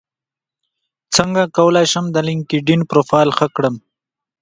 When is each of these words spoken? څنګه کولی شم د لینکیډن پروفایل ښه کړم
څنګه 1.15 1.41
کولی 1.55 1.85
شم 1.91 2.05
د 2.11 2.17
لینکیډن 2.27 2.81
پروفایل 2.91 3.29
ښه 3.37 3.47
کړم 3.55 3.75